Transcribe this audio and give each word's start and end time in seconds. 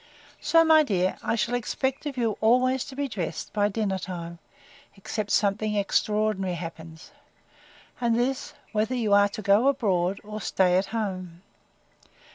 So, 0.39 0.63
my 0.63 0.81
dear, 0.81 1.15
I 1.21 1.35
shall 1.35 1.53
expect 1.53 2.07
of 2.07 2.17
you 2.17 2.35
always 2.41 2.83
to 2.85 2.95
be 2.95 3.07
dressed 3.07 3.53
by 3.53 3.67
dinner 3.69 3.99
time, 3.99 4.39
except 4.95 5.29
something 5.29 5.75
extraordinary 5.75 6.55
happens; 6.55 7.11
and 7.99 8.17
this, 8.19 8.53
whether 8.71 8.95
you 8.95 9.13
are 9.13 9.29
to 9.29 9.43
go 9.43 9.67
abroad, 9.67 10.19
or 10.23 10.41
stay 10.41 10.75
at 10.75 10.87
home. 10.87 11.43